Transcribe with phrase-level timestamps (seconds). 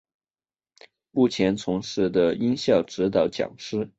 [1.11, 3.87] 目前从事的音效指导讲师。